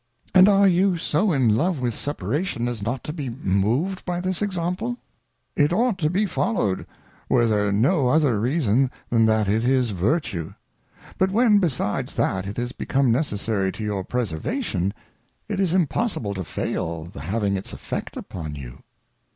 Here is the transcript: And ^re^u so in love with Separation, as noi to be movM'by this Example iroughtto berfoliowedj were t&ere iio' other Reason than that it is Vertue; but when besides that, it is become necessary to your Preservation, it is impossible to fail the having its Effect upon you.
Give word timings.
And 0.33 0.47
^re^u 0.47 0.97
so 0.99 1.31
in 1.31 1.55
love 1.55 1.79
with 1.79 1.93
Separation, 1.93 2.67
as 2.67 2.81
noi 2.81 2.97
to 3.03 3.13
be 3.13 3.29
movM'by 3.29 4.19
this 4.23 4.41
Example 4.41 4.97
iroughtto 5.55 6.09
berfoliowedj 6.09 6.87
were 7.29 7.45
t&ere 7.45 7.71
iio' 7.71 8.11
other 8.11 8.39
Reason 8.39 8.89
than 9.11 9.27
that 9.27 9.47
it 9.47 9.63
is 9.63 9.91
Vertue; 9.91 10.55
but 11.19 11.29
when 11.29 11.59
besides 11.59 12.15
that, 12.15 12.47
it 12.47 12.57
is 12.57 12.71
become 12.71 13.11
necessary 13.11 13.71
to 13.73 13.83
your 13.83 14.03
Preservation, 14.03 14.91
it 15.47 15.59
is 15.59 15.71
impossible 15.71 16.33
to 16.33 16.43
fail 16.43 17.03
the 17.03 17.21
having 17.21 17.55
its 17.55 17.71
Effect 17.71 18.17
upon 18.17 18.55
you. 18.55 18.79